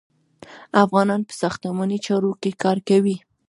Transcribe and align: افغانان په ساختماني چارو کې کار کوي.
افغانان 0.83 1.21
په 1.27 1.33
ساختماني 1.41 1.97
چارو 2.05 2.31
کې 2.41 2.51
کار 2.63 2.77
کوي. 2.89 3.15